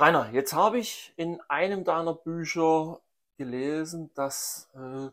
[0.00, 3.00] Rainer, jetzt habe ich in einem deiner Bücher
[3.36, 5.08] gelesen, dass äh,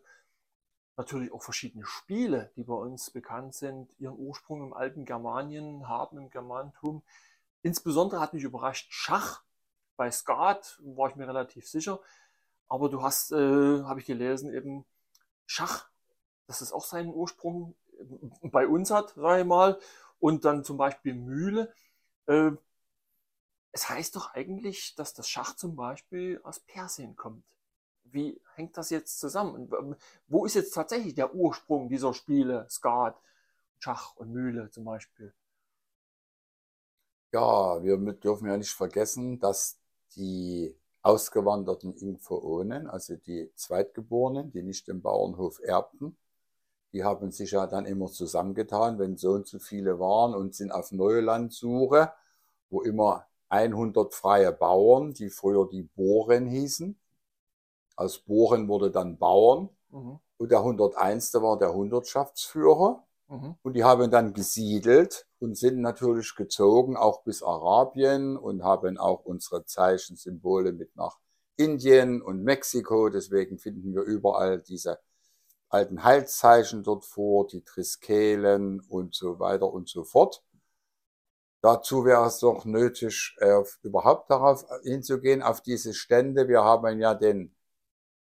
[0.95, 6.19] natürlich auch verschiedene Spiele, die bei uns bekannt sind, ihren Ursprung im alten Germanien haben,
[6.19, 7.01] im Germantum.
[7.63, 9.41] Insbesondere hat mich überrascht Schach.
[9.97, 11.99] Bei Skat war ich mir relativ sicher.
[12.67, 14.85] Aber du hast, äh, habe ich gelesen, eben
[15.47, 15.89] Schach,
[16.45, 17.73] dass es auch seinen Ursprung
[18.43, 19.79] bei uns hat, sage ich mal.
[20.19, 21.73] Und dann zum Beispiel Mühle.
[22.27, 22.51] Äh,
[23.75, 27.43] es heißt doch eigentlich, dass das Schach zum Beispiel aus Persien kommt
[28.15, 29.95] wie hängt das jetzt zusammen?
[30.27, 33.15] Wo ist jetzt tatsächlich der Ursprung dieser Spiele, Skat,
[33.79, 35.33] Schach und Mühle zum Beispiel?
[37.31, 39.77] Ja, wir dürfen ja nicht vergessen, dass
[40.15, 46.17] die ausgewanderten Infoonen, also die Zweitgeborenen, die nicht den Bauernhof erbten,
[46.93, 50.71] die haben sich ja dann immer zusammengetan, wenn so und so viele waren und sind
[50.71, 52.13] auf Neulandsuche,
[52.69, 56.99] wo immer 100 freie Bauern, die früher die Bohren hießen,
[57.95, 59.69] aus Bohren wurde dann Bauern.
[59.89, 60.19] Mhm.
[60.37, 61.33] Und der 101.
[61.35, 63.03] war der Hundertschaftsführer.
[63.27, 63.55] Mhm.
[63.63, 69.25] Und die haben dann gesiedelt und sind natürlich gezogen, auch bis Arabien und haben auch
[69.25, 71.17] unsere Zeichen, Symbole mit nach
[71.55, 73.09] Indien und Mexiko.
[73.09, 74.99] Deswegen finden wir überall diese
[75.69, 80.43] alten Heilszeichen dort vor, die Triskelen und so weiter und so fort.
[81.65, 86.47] Dazu wäre es doch nötig, äh, überhaupt darauf hinzugehen, auf diese Stände.
[86.47, 87.55] Wir haben ja den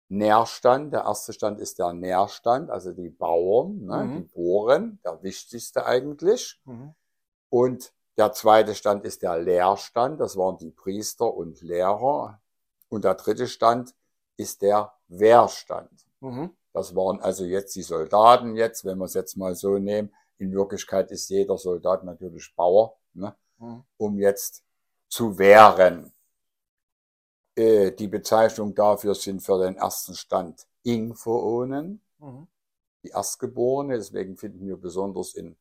[0.08, 0.94] Nährstand.
[0.94, 4.16] Der erste Stand ist der Nährstand, also die Bauern, ne, mhm.
[4.16, 6.58] die Bohren, der wichtigste eigentlich.
[6.64, 6.94] Mhm.
[7.50, 12.40] Und der zweite Stand ist der Lehrstand, das waren die Priester und Lehrer.
[12.88, 13.94] Und der dritte Stand
[14.38, 16.06] ist der Wehrstand.
[16.20, 16.56] Mhm.
[16.72, 20.14] Das waren also jetzt die Soldaten jetzt, wenn wir es jetzt mal so nehmen.
[20.38, 23.84] In Wirklichkeit ist jeder Soldat natürlich Bauer, ne, mhm.
[23.96, 24.62] um jetzt
[25.08, 26.12] zu wehren.
[27.56, 32.48] Äh, die Bezeichnung dafür sind für den ersten Stand Ingfoonen, mhm.
[33.02, 33.94] die Erstgeborene.
[33.96, 35.56] Deswegen finden wir besonders in,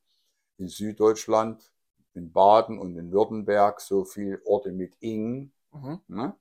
[0.57, 1.71] in Süddeutschland,
[2.13, 5.51] in Baden und in Württemberg so viele Orte mit Ing.
[5.71, 6.01] Mhm.
[6.07, 6.35] Ne?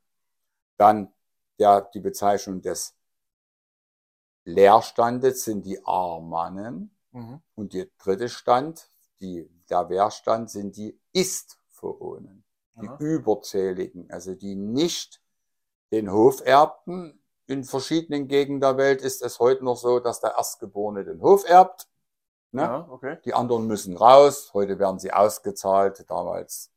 [0.77, 1.13] Dann
[1.59, 2.95] der, die Bezeichnung des
[4.45, 6.97] Leerstandes sind die Armannen.
[7.13, 7.43] Mhm.
[7.55, 8.91] Und der dritte Stand,
[9.23, 12.45] die, der Wehrstand, sind die Istfoonen,
[12.81, 12.99] die Aha.
[12.99, 15.23] Überzähligen, also die nicht
[15.93, 17.19] den Hof erbten.
[17.47, 21.49] In verschiedenen Gegenden der Welt ist es heute noch so, dass der Erstgeborene den Hof
[21.49, 21.89] erbt.
[22.51, 22.63] Ne?
[22.63, 23.19] Ja, okay.
[23.25, 24.51] Die anderen müssen raus.
[24.55, 26.05] Heute werden sie ausgezahlt.
[26.09, 26.71] Damals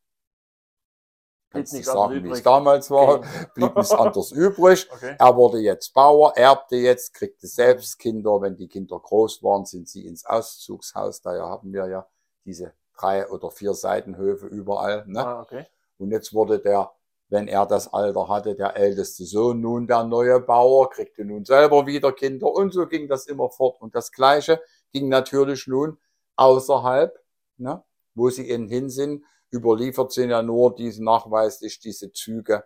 [1.49, 3.19] kannst nicht sagen, wie es damals war.
[3.19, 3.27] Okay.
[3.53, 4.89] Blieb nichts anderes übrig.
[4.91, 5.15] Okay.
[5.17, 8.41] Er wurde jetzt Bauer, erbte jetzt, kriegte selbst Kinder.
[8.41, 11.21] Wenn die Kinder groß waren, sind sie ins Auszugshaus.
[11.21, 12.07] Daher haben wir ja
[12.45, 15.05] diese drei oder vier Seitenhöfe überall.
[15.07, 15.25] Ne?
[15.25, 15.65] Ah, okay.
[15.97, 16.91] Und jetzt wurde der
[17.29, 21.87] wenn er das Alter hatte, der älteste Sohn, nun der neue Bauer, kriegte nun selber
[21.87, 23.81] wieder Kinder und so ging das immer fort.
[23.81, 24.61] Und das Gleiche
[24.91, 25.97] ging natürlich nun
[26.35, 27.17] außerhalb,
[27.57, 29.23] ne, wo sie eben hin sind.
[29.51, 32.63] Überliefert sind ja nur diese nachweislich diese Züge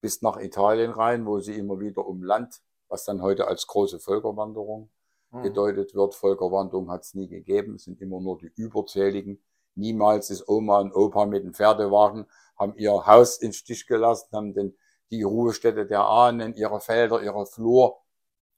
[0.00, 4.00] bis nach Italien rein, wo sie immer wieder um Land, was dann heute als große
[4.00, 4.90] Völkerwanderung.
[5.32, 6.14] Gedeutet wird.
[6.14, 9.40] Völkerwanderung hat es nie gegeben, es sind immer nur die überzähligen.
[9.74, 12.26] Niemals ist Oma und Opa mit dem Pferdewagen
[12.58, 14.76] haben ihr Haus in Stich gelassen, haben den,
[15.10, 18.00] die Ruhestätte der Ahnen, ihre Felder, ihre Flur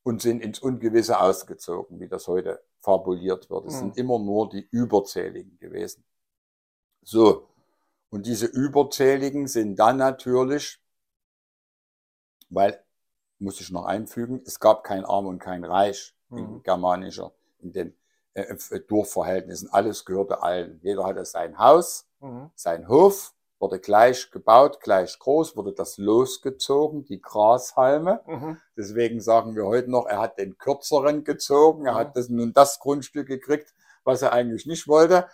[0.02, 3.66] und sind ins Ungewisse ausgezogen, wie das heute fabuliert wird.
[3.66, 3.78] Es mhm.
[3.78, 6.04] sind immer nur die Überzähligen gewesen.
[7.02, 7.48] So.
[8.10, 10.80] Und diese Überzähligen sind dann natürlich,
[12.50, 12.84] weil,
[13.38, 16.14] muss ich noch einfügen, es gab kein Arm und kein Reich.
[16.38, 17.97] In germanischer, in den
[18.34, 19.69] äh, äh, Durchverhältnissen.
[19.72, 20.81] Alles gehörte allen.
[20.82, 22.50] Jeder hatte sein Haus, mhm.
[22.54, 28.20] sein Hof wurde gleich gebaut, gleich groß, wurde das losgezogen, die Grashalme.
[28.26, 28.56] Mhm.
[28.76, 31.97] Deswegen sagen wir heute noch, er hat den kürzeren gezogen, er mhm.
[31.97, 33.72] hat das, nun das Grundstück gekriegt,
[34.03, 35.28] was er eigentlich nicht wollte.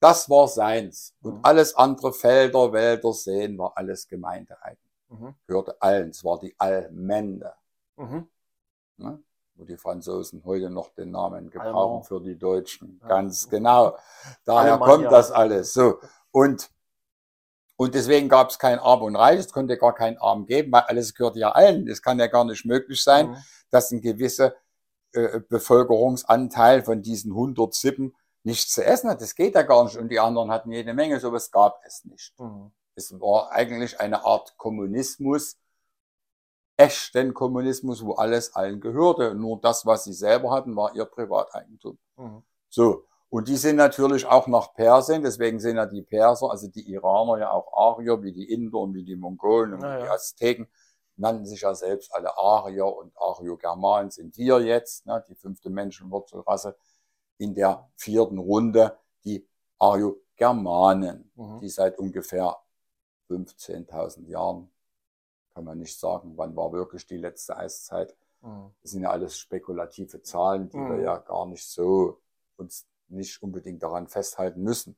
[0.00, 1.14] Das war seins.
[1.20, 1.40] Und mhm.
[1.42, 4.80] alles andere Felder, Wälder, Seen war alles Gemeindeeigen.
[5.10, 5.34] Mhm.
[5.46, 6.08] Gehörte allen.
[6.08, 7.52] Es war die Allmende.
[7.96, 8.26] Mhm.
[8.96, 9.22] Ne?
[9.60, 12.98] Wo die Franzosen heute noch den Namen gebrauchen für die Deutschen.
[13.02, 13.08] Ja.
[13.08, 13.94] Ganz genau.
[14.46, 15.74] Daher Allemand, kommt das alles.
[15.74, 15.98] So.
[16.30, 16.70] Und
[17.76, 20.82] und deswegen gab es kein Arm und Reich, es konnte gar kein Arm geben, weil
[20.82, 21.88] alles gehört ja allen.
[21.88, 23.36] Es kann ja gar nicht möglich sein, mhm.
[23.70, 24.54] dass ein gewisser
[25.12, 28.14] äh, Bevölkerungsanteil von diesen 100 Sippen
[28.44, 29.20] nichts zu essen hat.
[29.20, 29.96] Das geht ja gar nicht.
[29.96, 32.32] Und die anderen hatten jede Menge, sowas gab es nicht.
[32.38, 32.70] Mhm.
[32.94, 35.58] Es war eigentlich eine Art Kommunismus,
[36.80, 39.34] echten Kommunismus, wo alles allen gehörte.
[39.34, 41.98] Nur das, was sie selber hatten, war ihr Privateigentum.
[42.16, 42.42] Mhm.
[42.68, 43.04] So.
[43.28, 47.38] Und die sind natürlich auch nach Persien, deswegen sind ja die Perser, also die Iraner
[47.38, 50.08] ja auch Arier, wie die Inder und wie die Mongolen und Ja, wie die.
[50.08, 50.66] Azteken,
[51.16, 56.76] nannten sich ja selbst alle Arier und Ariogermanen sind wir jetzt, ne, die fünfte Menschenwurzelrasse
[57.38, 59.46] in der vierten Runde, die
[59.78, 61.60] Ariogermanen, Mhm.
[61.60, 62.56] die seit ungefähr
[63.28, 64.70] 15.000 Jahren,
[65.60, 68.70] kann man nicht sagen, wann war wirklich die letzte Eiszeit, Mhm.
[68.80, 71.04] das sind ja alles spekulative Zahlen, die wir Mhm.
[71.04, 72.18] ja gar nicht so
[72.56, 74.96] uns nicht unbedingt daran festhalten müssen.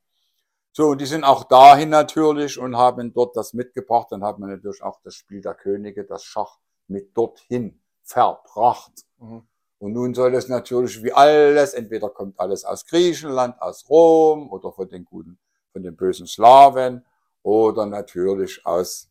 [0.70, 4.06] So, und die sind auch dahin natürlich und haben dort das mitgebracht.
[4.11, 8.93] Dann hat man natürlich auch das Spiel der Könige, das Schach mit dorthin verbracht.
[9.19, 9.43] Mhm.
[9.81, 14.70] Und nun soll es natürlich wie alles, entweder kommt alles aus Griechenland, aus Rom oder
[14.70, 15.38] von den guten,
[15.73, 17.05] von den bösen Slawen
[17.43, 19.09] oder natürlich aus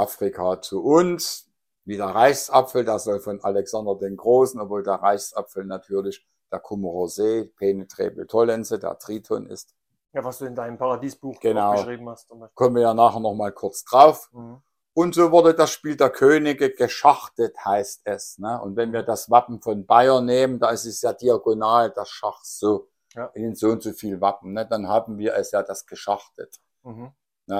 [0.00, 1.46] Afrika zu uns.
[1.84, 7.44] Wie der Reichsapfel, der soll von Alexander den Großen, obwohl der Reichsapfel natürlich der Kummerosee,
[7.56, 9.74] Penetrable Tollense, der Triton ist.
[10.12, 11.70] Ja, was du in deinem Paradiesbuch Genau.
[11.72, 12.28] auch beschrieben hast.
[12.54, 14.28] Kommen wir ja nachher noch mal kurz drauf.
[14.32, 14.60] Mhm.
[14.92, 18.38] Und so wurde das Spiel der Könige geschachtet, heißt es.
[18.38, 18.60] Ne?
[18.60, 22.42] Und wenn wir das Wappen von Bayern nehmen, da ist es ja diagonal, das Schach
[22.42, 22.88] so.
[23.14, 23.26] Ja.
[23.34, 24.52] In so und so viel Wappen.
[24.52, 24.66] Ne?
[24.68, 26.56] Dann haben wir es ja das geschachtet.
[26.82, 27.12] Mhm.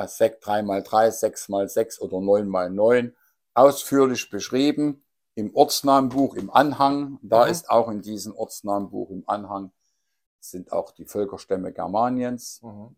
[0.09, 3.15] Sek 3 mal 3, 6 mal 6 oder 9 mal 9.
[3.55, 5.05] Ausführlich beschrieben
[5.35, 7.19] im Ortsnamenbuch, im Anhang.
[7.23, 7.51] Da Mhm.
[7.51, 9.73] ist auch in diesem Ortsnamenbuch im Anhang
[10.41, 12.97] sind auch die Völkerstämme Germaniens Mhm.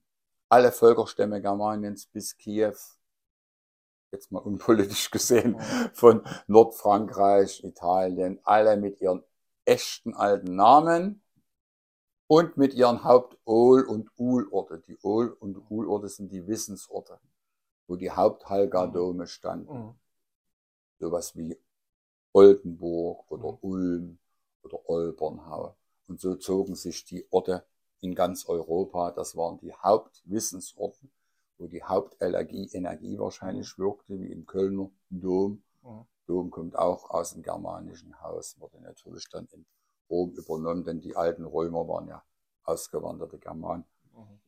[0.49, 2.75] alle Völkerstämme Germaniens bis Kiew,
[4.13, 5.91] jetzt mal unpolitisch gesehen, Mhm.
[5.95, 9.25] von Nordfrankreich, Italien, alle mit ihren
[9.65, 11.22] echten alten Namen
[12.33, 14.79] und mit ihren Haupt-Ol- und Uhlorte.
[14.79, 17.21] Die Ol- und Uhlorte sind die Wissensorte,
[17.87, 19.89] wo die Haupthalgadome standen.
[19.89, 19.95] Mhm.
[20.99, 21.59] Sowas wie
[22.33, 23.59] Oldenburg oder Mhm.
[23.61, 24.19] Ulm
[24.63, 25.77] oder Olbernhau.
[26.09, 27.67] Und so zogen sich die Orte
[28.01, 29.11] in ganz Europa.
[29.11, 31.07] Das waren die Hauptwissensorte,
[31.59, 35.63] wo die Hauptenergie Energie wahrscheinlich wirkte, wie im Kölner Dom.
[35.83, 36.07] Mhm.
[36.27, 39.67] Dom kommt auch aus dem germanischen Haus, wurde natürlich dann in
[40.13, 42.23] Rom übernommen, denn die alten Römer waren ja
[42.65, 43.85] ausgewanderte Germanen.
[44.15, 44.41] Mhm.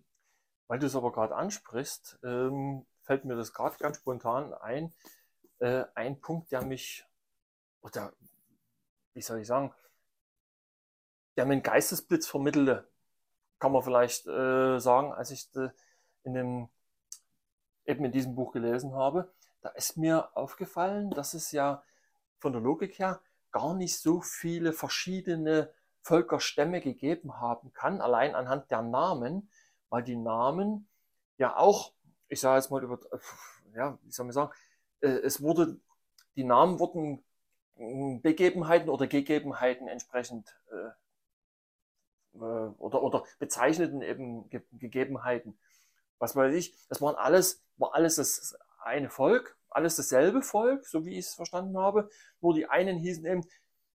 [0.68, 4.92] Weil du es aber gerade ansprichst, ähm, fällt mir das gerade ganz spontan ein.
[5.58, 7.04] Äh, ein Punkt, der mich,
[7.80, 8.12] oder
[9.14, 9.72] wie soll ich sagen,
[11.36, 12.88] der mir einen Geistesblitz vermittelte,
[13.58, 15.70] kann man vielleicht äh, sagen, als ich äh,
[16.24, 16.68] in dem,
[17.86, 19.32] eben in diesem Buch gelesen habe.
[19.62, 21.82] Da ist mir aufgefallen, dass es ja
[22.38, 23.20] von der Logik her
[23.54, 25.72] gar nicht so viele verschiedene
[26.02, 29.48] Völkerstämme gegeben haben kann, allein anhand der Namen,
[29.90, 30.88] weil die Namen
[31.38, 31.92] ja auch,
[32.28, 32.98] ich sage jetzt mal über,
[33.74, 34.52] ja, wie soll man sagen,
[35.02, 35.78] äh, es wurde,
[36.34, 37.24] die Namen wurden
[37.76, 40.90] mh, Begebenheiten oder Gegebenheiten entsprechend äh,
[42.34, 45.56] äh, oder, oder bezeichneten eben Ge Gegebenheiten.
[46.18, 51.04] Was weiß ich, das waren alles, war alles das eine Volk, alles dasselbe Volk, so
[51.04, 52.08] wie ich es verstanden habe.
[52.40, 53.42] Nur die einen hießen eben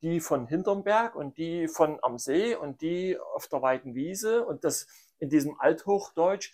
[0.02, 4.46] die von hinterm Berg und die von am See und die auf der weiten Wiese
[4.46, 4.88] und das
[5.20, 6.54] in diesem Althochdeutsch,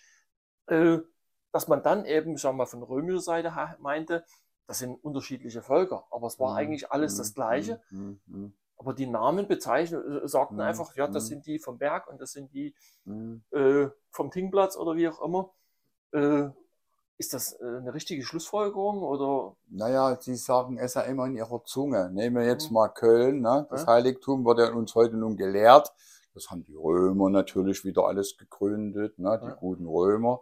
[0.66, 0.98] äh,
[1.52, 4.24] dass man dann eben, sagen wir mal, von römischer Seite meinte,
[4.66, 7.82] das sind unterschiedliche Völker, aber es war Mhm, eigentlich alles das Gleiche.
[7.90, 11.28] Mhm, mhm, Aber die Namen bezeichnen, äh, sagten Mhm, einfach, ja, das mhm.
[11.28, 12.74] sind die vom Berg und das sind die
[13.04, 13.44] mhm.
[13.50, 15.52] äh, vom Tingplatz oder wie auch immer.
[16.12, 16.48] Äh,
[17.16, 19.56] ist das äh, eine richtige Schlussfolgerung oder?
[19.68, 22.10] Naja, sie sagen es ja immer in ihrer Zunge.
[22.12, 22.74] Nehmen wir jetzt Mhm.
[22.74, 23.66] mal Köln, ne?
[23.70, 23.88] das Ja.
[23.88, 25.92] Heiligtum wird ja uns heute nun gelehrt.
[26.34, 29.38] Das haben die Römer natürlich wieder alles gegründet, ne?
[29.42, 29.54] die Ja.
[29.54, 30.40] guten Römer.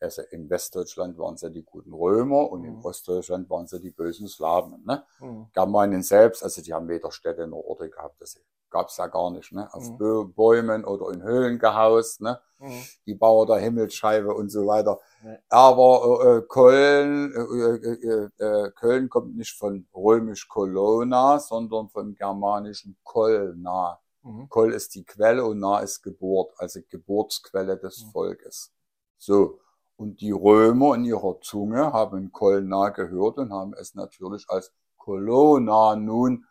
[0.00, 2.84] Also in Westdeutschland waren es ja die guten Römer und in Mhm.
[2.84, 4.82] Ostdeutschland waren es ja die bösen Slawen.
[4.84, 5.04] Ne?
[5.18, 8.36] Hm, Germanien selbst, also die haben weder Städte noch Orte gehabt, das
[8.72, 9.52] gab's ja gar nicht.
[9.52, 9.72] Ne?
[9.72, 10.32] Auf Mhm.
[10.34, 12.40] Bäumen oder in Höhlen gehaust, ne?
[12.58, 14.98] hm, die Bauer der Himmelsscheibe und so weiter.
[15.22, 15.38] Nee.
[15.50, 22.14] Aber äh, äh, Köln, äh, äh, äh, Köln kommt nicht von römisch Colonna, sondern vom
[22.14, 24.00] germanischen Kolna.
[24.22, 28.10] mhm, Kol ist die Quelle und Na ist Geburt, also Geburtsquelle des Mhm.
[28.12, 28.72] Volkes.
[29.18, 29.58] So.
[29.96, 35.94] Und die Römer in ihrer Zunge haben Kolna gehört und haben es natürlich als Colonna
[35.96, 36.44] nun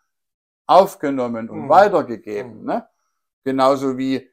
[0.66, 1.68] aufgenommen und Mhm.
[1.68, 2.60] weitergegeben.
[2.60, 2.66] Mhm.
[2.66, 2.88] Ne?
[3.44, 4.28] Genauso wie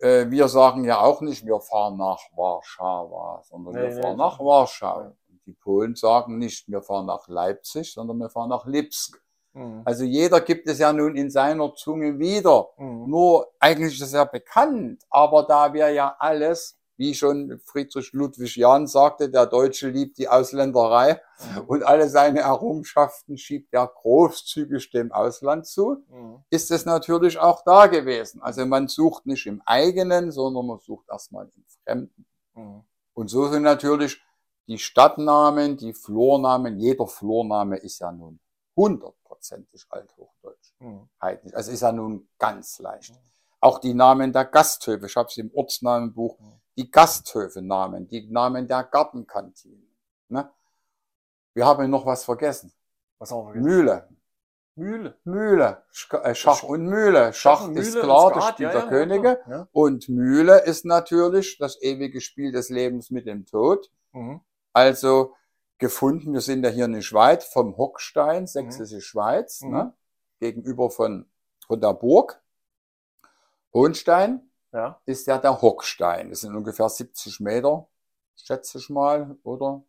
[0.00, 4.16] äh, wir sagen ja auch nicht, wir fahren nach Warschau, sondern Nee, wir nee, fahren
[4.16, 5.00] so- nach Warschau.
[5.00, 5.12] Ja.
[5.46, 9.22] Die Polen sagen nicht, wir fahren nach Leipzig, sondern wir fahren nach Lipsk.
[9.52, 12.68] hm, Also jeder gibt es ja nun in seiner Zunge wieder.
[12.76, 18.12] hm, Nur eigentlich ist es ja bekannt, aber da wir ja alles wie schon Friedrich
[18.12, 21.20] Ludwig Jahn sagte, der Deutsche liebt die Ausländerei
[21.54, 21.60] Mhm.
[21.66, 26.44] und alle seine Errungenschaften schiebt er großzügig dem Ausland zu, Mhm.
[26.50, 28.40] ist es natürlich auch da gewesen.
[28.42, 32.26] Also man sucht nicht im eigenen, sondern man sucht erstmal im Fremden.
[32.54, 32.84] Mhm.
[33.14, 34.20] Und so sind natürlich
[34.66, 38.38] die Stadtnamen, die Flurnamen, jeder Flurname ist ja nun
[38.76, 40.72] hundertprozentig althochdeutsch.
[40.78, 41.08] Mhm.
[41.20, 41.54] Heidnisch.
[41.54, 43.14] Also ist ja nun ganz leicht.
[43.60, 46.52] Auch die Namen der Gasthöfe, ich habe es im Ortsnamenbuch, Mhm.
[46.76, 49.88] Die Gasthöfe-Namen, die Namen der Gartenkantinen.
[50.28, 50.50] Ne?
[51.54, 52.72] Wir haben noch was vergessen.
[53.18, 53.64] Was haben wir vergessen?
[53.64, 54.08] Mühle.
[54.76, 55.16] Mühle.
[55.22, 55.84] Mühle.
[56.10, 57.32] Äh, Schach Sch- und Mühle.
[57.32, 59.40] Schach, und ist Mühle klar, das Spiel ja, der ja, Könige.
[59.48, 59.68] Ja.
[59.72, 63.90] Und Mühle ist natürlich das ewige Spiel des Lebens mit dem Tod.
[64.12, 64.40] Mhm.
[64.72, 65.34] Also
[65.78, 69.70] gefunden, wir sind ja hier nicht weit vom Hockstein, Sächsische Schweiz, Mhm.
[69.70, 69.94] ne?
[70.40, 71.26] gegenüber von,
[71.66, 72.42] von der Burg.
[73.72, 75.00] Hohenstein Ja.
[75.06, 76.30] ist ja der Hockstein.
[76.30, 77.86] Das sind ungefähr 70 Meter,
[78.36, 79.82] schätze ich mal, oder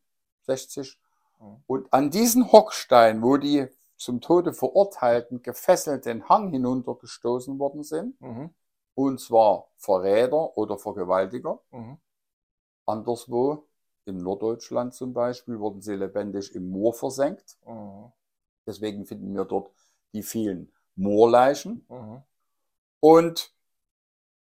[0.44, 0.98] 60.
[1.40, 1.64] Mhm.
[1.68, 8.20] Und an diesen Hockstein, wo die zum Tode verurteilten gefesselt den Hang hinuntergestoßen worden sind,
[8.22, 8.54] Mhm.
[8.94, 11.98] und zwar Verräter oder Vergewaltiger, Mhm.
[12.86, 13.66] anderswo,
[14.06, 17.58] im Norddeutschland zum Beispiel, wurden sie lebendig im Moor versenkt.
[17.66, 18.12] Mhm.
[18.68, 19.72] Deswegen finden wir dort
[20.14, 21.86] die vielen Moorleichen.
[21.90, 22.22] Mhm.
[23.00, 23.55] Und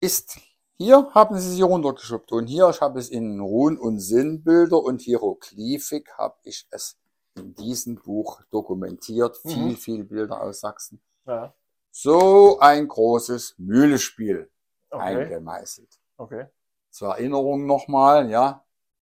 [0.04, 0.38] ist
[0.76, 2.32] hier haben sie sie runtergeschubbt.
[2.32, 6.98] Und hier, ich habe es in Run- und Sinnbilder und Hieroglyphik habe ich es
[7.36, 9.38] in diesem Buch dokumentiert.
[9.44, 9.50] Mhm.
[9.50, 11.00] Viel, viel Bilder aus Sachsen.
[11.26, 11.54] Ja.
[11.90, 14.50] So ein großes Mühlespiel
[14.90, 15.02] Okay.
[15.02, 15.98] eingemeißelt.
[16.16, 16.46] Okay.
[16.90, 18.64] Zur Erinnerung nochmal, ja,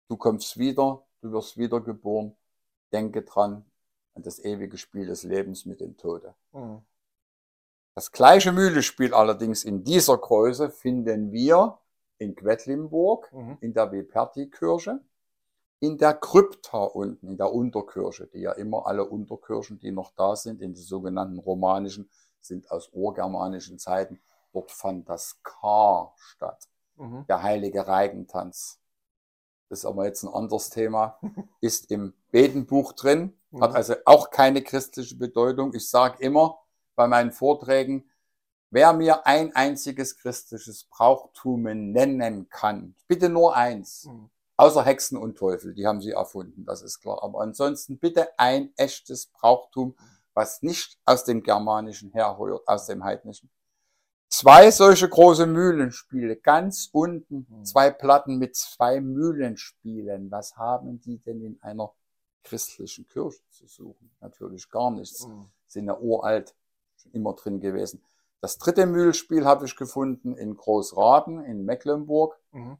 [0.08, 2.34] du kommst wieder, du wirst wiedergeboren.
[2.92, 3.64] Denke dran
[4.14, 6.34] an das ewige Spiel des Lebens mit dem Tode.
[6.52, 6.82] Mhm.
[7.94, 11.78] Das gleiche Mühlespiel allerdings in dieser Größe finden wir
[12.18, 13.58] in Quedlinburg, Mhm.
[13.60, 15.00] in der Viperti-Kirche,
[15.80, 20.34] in der Krypta unten, in der Unterkirche, die ja immer alle Unterkirchen, die noch da
[20.34, 22.08] sind, in die sogenannten romanischen,
[22.40, 24.20] sind aus urgermanischen Zeiten.
[24.52, 27.26] Dort fand das Kar statt, Mhm.
[27.28, 28.80] der heilige Reigentanz.
[29.68, 31.18] Das ist aber jetzt ein anderes Thema,
[31.60, 33.76] ist im Bedenbuch drin, hat Mhm.
[33.76, 35.74] also auch keine christliche Bedeutung.
[35.74, 36.58] Ich sage immer
[36.94, 38.08] bei meinen Vorträgen,
[38.70, 44.30] wer mir ein einziges christliches Brauchtum nennen kann, bitte nur eins, Mhm.
[44.56, 47.22] außer Hexen und Teufel, die haben sie erfunden, das ist klar.
[47.22, 49.96] Aber ansonsten bitte ein echtes Brauchtum,
[50.34, 53.50] was nicht aus dem Germanischen herrührt, aus dem Heidnischen.
[54.28, 57.64] Zwei solche große Mühlenspiele, ganz unten, Mhm.
[57.64, 60.30] zwei Platten mit zwei Mühlenspielen.
[60.32, 61.92] Was haben die denn in einer
[62.42, 64.10] christlichen Kirche zu suchen?
[64.20, 65.26] Natürlich gar nichts.
[65.26, 65.46] Mhm.
[65.68, 66.54] Sind ja uralt,
[67.12, 68.02] immer drin gewesen.
[68.40, 72.38] Das dritte Mühlspiel habe ich gefunden in Großraden in Mecklenburg.
[72.52, 72.78] Mhm.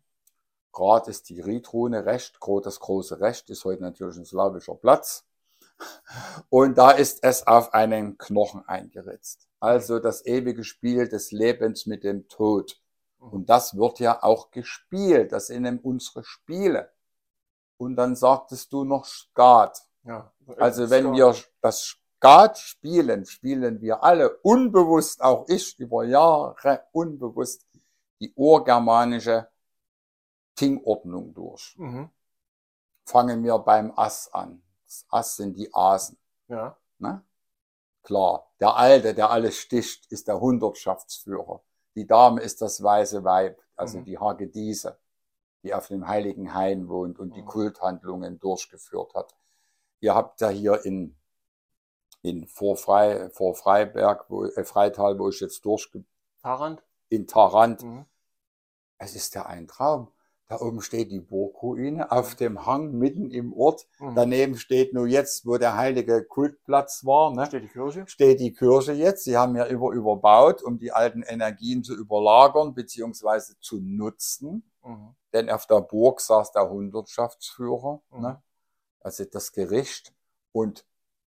[0.77, 5.25] Rad ist die Riedrune, Recht, das große Recht ist heute natürlich ein slawischer Platz.
[6.51, 9.49] Und da ist es auf einen Knochen eingeritzt.
[9.61, 12.81] Also das ewige Spiel des Lebens mit dem Tod.
[13.19, 15.33] Und das wird ja auch gespielt.
[15.33, 16.91] Das sind eben unsere Spiele.
[17.77, 19.81] Und dann sagtest du noch Skat.
[20.05, 20.33] Ja.
[20.59, 27.67] Also wenn wir das Skat spielen, spielen wir alle unbewusst, auch ich über Jahre unbewusst,
[28.19, 29.47] die urgermanische
[30.55, 31.75] Tingordnung durch.
[31.77, 32.09] Mhm.
[33.05, 34.63] Fangen wir beim Ass an.
[34.87, 36.17] Das Ass sind die Asen.
[36.49, 36.79] Ja.
[36.99, 37.23] Ne?
[38.03, 41.61] Klar, der Alte, der alles sticht, ist der Hundertschaftsführer.
[41.95, 44.05] Die Dame ist das weiße Weib, also Mhm.
[44.05, 44.97] die Hagedise,
[45.63, 47.47] die auf dem Heiligen Hain wohnt und die Mhm.
[47.49, 49.35] Kulthandlungen durchgeführt hat.
[50.01, 51.15] Ihr habt ja hier in,
[52.25, 56.05] in Vorfrei, Vorfreiberg, wo, äh, Freital, wo ich jetzt durchge,
[56.43, 56.83] Tarant.
[57.11, 58.07] in Tarant, Mhm.
[58.99, 60.09] es ist ja ein Traum.
[60.49, 63.87] Da oben steht die Burgruine auf dem Hang mitten im Ort.
[63.99, 64.15] Mhm.
[64.15, 67.47] Daneben steht nur jetzt, wo der heilige Kultplatz war, ne?
[67.47, 68.05] steht die Kirche.
[68.07, 69.25] steht die Kirche jetzt.
[69.25, 74.71] Sie haben ja über überbaut, um die alten Energien zu überlagern beziehungsweise zu nutzen.
[74.83, 75.15] Mhm.
[75.33, 78.21] Denn auf der Burg saß der Hundertschaftsführer, Mhm.
[78.21, 78.43] ne?
[79.01, 80.13] also das Gericht.
[80.53, 80.85] Und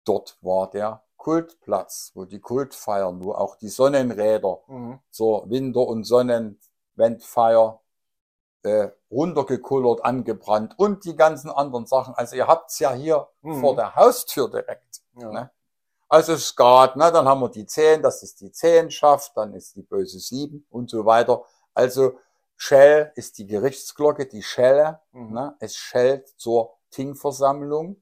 [0.10, 5.00] dort war der Kultplatz, wo die Kultfeiern, wo auch die Sonnenräder Mhm.
[5.12, 7.80] zur Winter- und Sonnenwendfeier
[8.64, 12.14] äh, runtergekullert, angebrannt und die ganzen anderen Sachen.
[12.16, 13.62] Also ihr habt's ja hier Mhm.
[13.62, 15.02] vor der Haustür direkt.
[15.14, 15.32] Ja.
[15.32, 15.52] Ne?
[16.10, 19.84] Also Skat, ne, dann haben wir die Zehn, das ist die Zehnschaft, dann ist die
[19.84, 21.44] böse Sieben und so weiter.
[21.74, 22.18] Also
[22.58, 25.00] Schell ist die Gerichtsglocke, die Schelle.
[25.14, 25.34] Mhm.
[25.34, 25.56] Ne?
[25.60, 28.02] Es schellt zur Tingversammlung.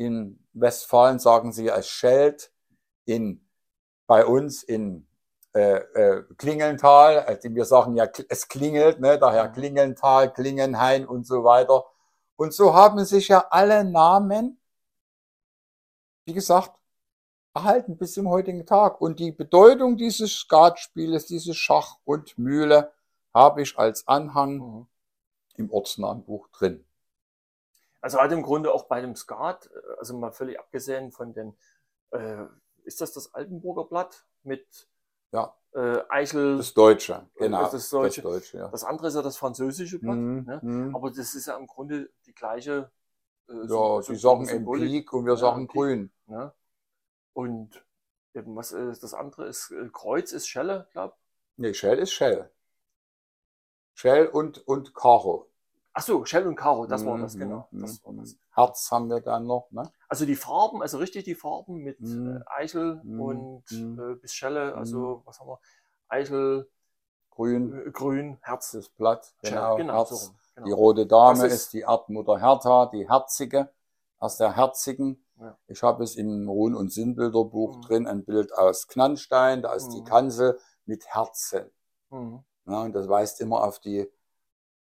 [0.00, 2.50] In Westfalen sagen sie, es schellt.
[3.04, 3.46] In,
[4.06, 5.06] bei uns in
[5.54, 9.18] äh, äh, Klingelntal, also wir sagen ja, es klingelt, ne?
[9.18, 9.50] daher.
[9.50, 11.84] Klingelntal, Klingenhain und so weiter.
[12.36, 14.58] Und so haben sich ja alle Namen,
[16.24, 16.72] wie gesagt,
[17.52, 19.02] erhalten bis zum heutigen Tag.
[19.02, 22.90] Und die Bedeutung dieses Skatspieles, dieses Schach und Mühle,
[23.34, 24.86] habe ich als Anhang Mhm.
[25.56, 26.86] im Ortsnamenbuch drin.
[28.00, 31.56] Also halt im Grunde auch bei dem Skat, äh, also mal völlig abgesehen von den,
[32.10, 32.44] äh,
[32.84, 34.88] ist das das Altenburger Blatt mit
[35.32, 36.56] Ja, äh, Eichel?
[36.56, 37.70] das Deutsche, genau.
[37.70, 38.22] Das Deutsche.
[38.22, 38.68] Das Deutsche, ja.
[38.68, 40.16] Das andere ist ja das französische Blatt.
[40.16, 40.60] Mhm, Ne?
[40.62, 40.96] mhm.
[40.96, 42.90] Aber das ist ja im Grunde die gleiche.
[43.48, 45.76] Äh, Ja, Sym- die Sym- sagen Symbolik, Empik und wir Ja, sagen Empik.
[45.76, 46.12] Grün.
[46.26, 46.52] Ne?
[47.34, 47.84] Und
[48.34, 49.46] eben, was ist das andere?
[49.46, 51.14] Ist äh, Kreuz ist Schelle, glaube
[51.56, 52.50] Nee, Shell ist Shell.
[53.94, 55.49] Shell und, und Karo.
[55.92, 57.68] Ach so, Shell und Karo, das war Mhm, das, genau.
[57.72, 58.18] mhm, Das war mhm.
[58.20, 58.36] das.
[58.54, 59.90] Herz haben wir dann noch, ne?
[60.08, 62.36] Also die Farben, also richtig die Farben mit Mhm.
[62.36, 63.98] äh, Eichel Mhm, und mhm.
[63.98, 65.60] äh, bis Schelle, also was haben wir?
[66.08, 66.70] Eichel,
[67.30, 68.70] Grün, äh, Grün, Herz.
[68.72, 70.08] das Blatt, genau, genau, Herz.
[70.10, 70.36] so rum.
[70.54, 70.66] Genau.
[70.66, 73.70] Die rote Dame ist, ist- die Erdmutter Hertha, die Herzige,
[74.18, 75.24] aus der Herzigen.
[75.40, 75.56] Ja.
[75.68, 77.80] Ich habe es im Run- und Sinnbilderbuch Mhm.
[77.82, 80.04] drin, ein Bild aus Knannstein, da ist die Mhm.
[80.04, 81.70] Kanzel mit Herzen.
[82.10, 82.44] Mhm.
[82.66, 84.06] Ja, und das weist immer auf die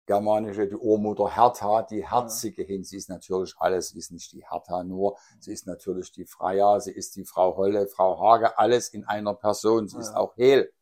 [0.09, 2.83] germanische, die Urmutter Hertha, die Herzige hin.
[2.83, 6.81] Sie ist natürlich alles, sie ist nicht die Hertha nur, sie ist natürlich die Freya,
[6.81, 9.87] sie ist die Frau Holle, Frau Hage, alles in einer Person.
[9.87, 10.17] Sie ist Ja.
[10.17, 10.73] auch Hel,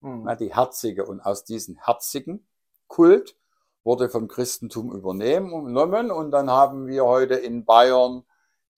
[0.00, 0.22] Mhm.
[0.24, 1.04] na, die Herzige.
[1.04, 2.46] Und aus diesem herzigen
[2.86, 3.36] Kult
[3.84, 8.24] wurde vom Christentum übernommen und dann haben wir heute in Bayern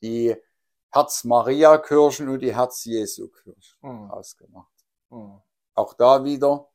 [0.02, 0.34] die
[0.92, 4.10] Herz-Maria-Kirchen und die Herz-Jesu-Kirchen Mhm.
[4.10, 4.72] ausgemacht.
[5.10, 5.40] Mhm.
[5.74, 6.69] Auch da wieder,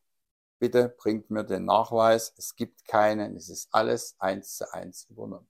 [0.65, 2.34] bitte bringt mir den Nachweis.
[2.38, 5.48] Es gibt keinen, es ist alles eins zu eins übernommen.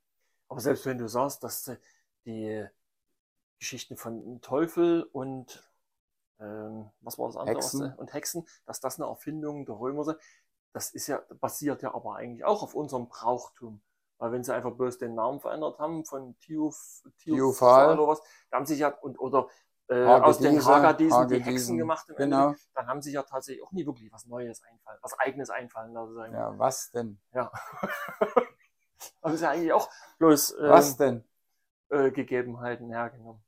[0.49, 1.77] Aber selbst wenn du sagst, dass äh,
[2.25, 2.65] die
[3.59, 5.63] Geschichten von Teufel und
[6.39, 7.55] ähm, was war das andere?
[7.55, 7.93] Hexen.
[7.95, 10.17] Und Hexen, dass das eine Erfindung der Römer sind,
[10.73, 13.81] das ist ja, basiert ja aber eigentlich auch auf unserem Brauchtum.
[14.17, 17.97] Weil wenn sie einfach bloß den Namen verändert haben von Tiufal.
[17.97, 19.47] oder was, dann haben sich ja, und, oder
[19.87, 22.55] äh, aus den Hagadiesen die Hexen gemacht im Genau.
[22.73, 26.33] Dann haben sich ja tatsächlich auch nie wirklich was Neues einfallen, was Eigenes einfallen lassen.
[26.33, 27.19] Ja, was denn?
[27.33, 27.51] Ja.
[29.21, 31.23] Haben sie ja eigentlich auch bloß ähm, Was denn?
[31.89, 33.43] äh, Gegebenheiten hergenommen.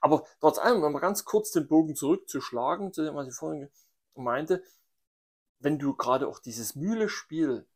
[0.00, 3.68] Aber trotz allem, um mal ganz kurz den Bogen zurückzuschlagen, zu dem, was ich vorhin
[4.14, 4.62] meinte,
[5.58, 7.66] wenn du gerade auch dieses Mühle-Spiel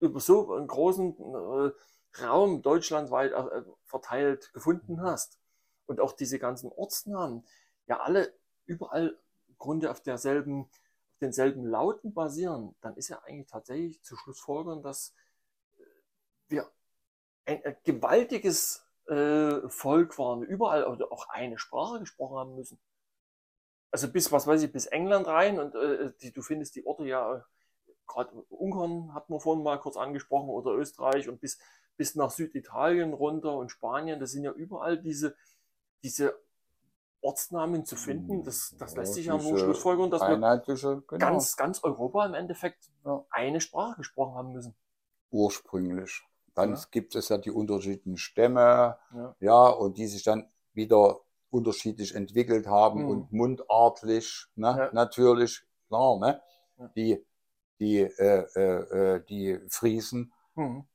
[0.00, 5.38] über so einen großen äh, Raum deutschlandweit äh, verteilt gefunden hast
[5.86, 7.46] und auch diese ganzen Ortsnamen
[7.86, 8.32] ja alle
[8.66, 9.18] überall
[9.48, 14.82] im Grunde auf derselben, auf denselben Lauten basieren, dann ist ja eigentlich tatsächlich zu Schlussfolgern,
[14.82, 15.14] dass
[16.48, 16.70] wir
[17.46, 22.78] ein, ein gewaltiges äh, Volk waren, überall oder auch eine Sprache gesprochen haben müssen.
[23.90, 27.06] Also bis, was weiß ich, bis England rein und äh, die, du findest die Orte
[27.06, 27.44] ja,
[28.06, 31.58] gerade Ungarn hatten wir vorhin mal kurz angesprochen oder Österreich und bis,
[31.96, 35.36] bis nach Süditalien runter und Spanien, das sind ja überall diese,
[36.02, 36.38] diese
[37.22, 38.44] Ortsnamen zu finden.
[38.44, 41.02] Das, das lässt sich ja nur schlussfolgern, dass wir genau.
[41.18, 43.24] ganz, ganz Europa im Endeffekt Ja.
[43.30, 44.74] eine Sprache gesprochen haben müssen.
[45.30, 46.22] ursprünglich.
[46.54, 46.82] Dann Ja.
[46.90, 49.36] gibt es ja die unterschiedlichen Stämme, Ja.
[49.40, 53.08] ja, und die sich dann wieder unterschiedlich entwickelt haben Mhm.
[53.10, 56.40] und mundartlich, ne, natürlich, klar, ne,
[56.94, 57.24] die,
[57.80, 60.86] die, äh, äh, äh, die Friesen Mhm.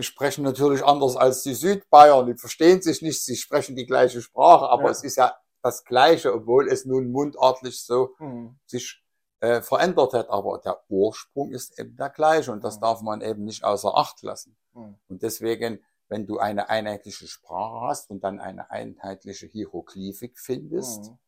[0.00, 4.68] Sprechen natürlich anders als die Südbayern, die verstehen sich nicht, sie sprechen die gleiche Sprache,
[4.68, 4.90] aber Ja.
[4.90, 8.58] es ist ja das Gleiche, obwohl es nun mundartlich so Mhm.
[8.66, 9.02] sich
[9.40, 12.80] äh, verändert hat, aber der Ursprung ist eben der gleiche und das Mhm.
[12.80, 14.56] darf man eben nicht außer Acht lassen.
[14.72, 14.96] Mhm.
[15.08, 21.18] Und deswegen, wenn du eine einheitliche Sprache hast und dann eine einheitliche Hieroglyphik findest, Mhm.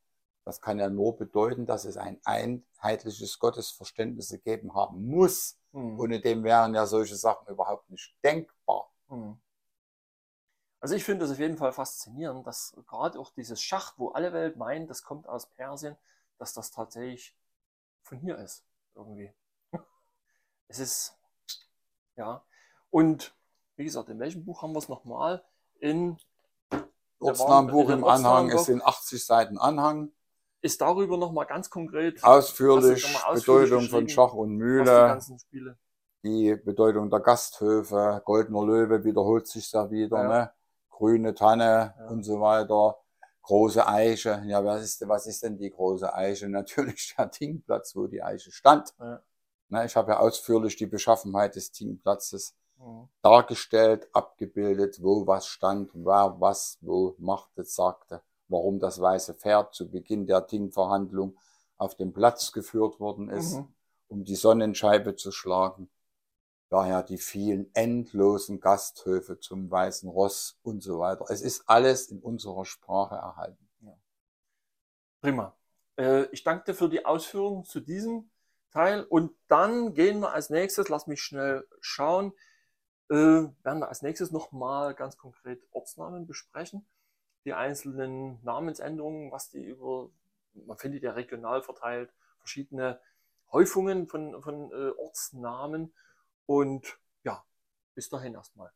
[0.49, 5.59] Das kann ja nur bedeuten, dass es ein einheitliches Gottesverständnis gegeben haben muss.
[5.73, 6.01] Mhm.
[6.01, 8.91] Ohne dem wären ja solche Sachen überhaupt nicht denkbar.
[9.09, 9.39] Mhm.
[10.81, 14.33] Also ich finde es auf jeden Fall faszinierend, dass gerade auch dieses Schach, wo alle
[14.33, 15.99] Welt meint, das kommt aus Persien,
[16.39, 17.37] dass das tatsächlich
[18.03, 18.65] von hier ist.
[18.95, 19.31] Irgendwie.
[20.69, 21.19] Es ist,
[22.17, 22.43] ja.
[22.89, 23.35] Und
[23.77, 25.45] wie gesagt, in welchem Buch haben wir es nochmal?
[25.79, 26.19] In,
[27.21, 30.11] Ortsnamenbuch in im Anhang, es sind 80 Seiten Anhang,
[30.61, 35.21] ist darüber nochmal ganz konkret, ausführlich, ausführlich Bedeutung von Schach und die Mühle.
[35.38, 35.79] Spiele.
[36.25, 40.29] die Bedeutung der Gasthöfe, goldener Löwe wiederholt sich da wieder, Ja.
[40.29, 40.53] ne?
[40.90, 42.07] grüne Tanne Ja.
[42.09, 42.97] und so weiter,
[43.42, 44.42] große Eiche.
[44.47, 46.49] Ja, was ist, was ist denn die große Eiche?
[46.51, 48.92] Natürlich der Tingplatz, wo die Eiche stand.
[48.99, 49.23] Ja.
[49.71, 53.09] Ne, ich habe ja ausführlich die Beschaffenheit des Tingplatzes Mhm.
[53.23, 59.91] dargestellt, abgebildet, wo was stand, wer was wo machte, sagte, warum das weiße Pferd zu
[59.91, 61.39] Beginn der Tingverhandlung
[61.77, 63.75] auf den Platz geführt worden ist, Mhm.
[64.09, 65.91] um die Sonnenscheibe zu schlagen.
[66.71, 71.25] Daher die vielen endlosen Gasthöfe zum Weißen Ross und so weiter.
[71.29, 73.69] Es ist alles in unserer Sprache erhalten.
[75.21, 75.57] Prima.
[75.97, 78.31] Äh, ich danke dir für die Ausführungen zu diesem
[78.71, 79.03] Teil.
[79.05, 82.33] Und dann gehen wir als nächstes, lass mich schnell schauen,
[83.11, 86.87] äh, werden wir als nächstes nochmal ganz konkret Ortsnamen besprechen.
[87.49, 90.11] Die einzelnen Namensänderungen, was die über,
[90.53, 93.01] man findet ja regional verteilt verschiedene
[93.51, 95.95] Häufungen von, von äh, Ortsnamen.
[96.45, 97.43] Und ja,
[97.95, 98.71] bis dahin erstmal.